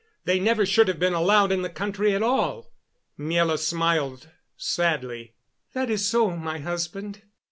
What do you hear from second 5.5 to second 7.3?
"That is so, my husband.